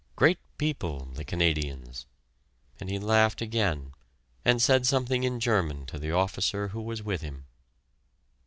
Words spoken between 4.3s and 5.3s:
and said something